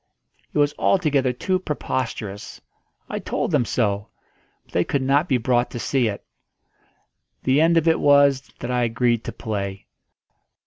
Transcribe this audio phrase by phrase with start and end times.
[0.51, 2.59] It was altogether too preposterous.
[3.07, 4.07] I told them so.
[4.65, 6.25] But they could not be brought to see it.
[7.43, 9.85] The end of it was that I agreed to play.